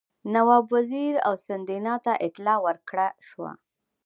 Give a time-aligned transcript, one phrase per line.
[0.33, 3.51] نواب وزیر او سیندهیا ته اطلاع ورکړه شوه.